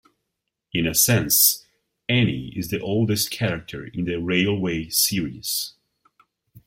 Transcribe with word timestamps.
In 0.73 0.87
a 0.87 0.95
sense, 0.95 1.63
Annie 2.09 2.53
is 2.57 2.69
the 2.71 2.79
oldest 2.79 3.29
character 3.29 3.85
in 3.85 4.05
the 4.05 4.15
Railway 4.19 4.89
Series. 4.89 5.75